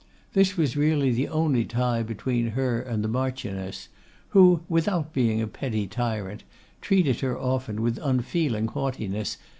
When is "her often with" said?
7.19-7.99